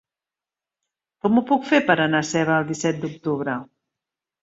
[1.27, 3.63] Com ho puc fer per anar a Seva el disset d'octubre?